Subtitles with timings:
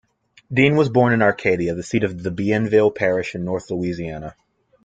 [0.51, 4.33] Dean was born in Arcadia, the seat of Bienville Parish in north Louisiana.